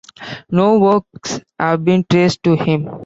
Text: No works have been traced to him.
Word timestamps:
No 0.49 0.79
works 0.79 1.41
have 1.59 1.83
been 1.85 2.03
traced 2.09 2.41
to 2.45 2.55
him. 2.55 2.89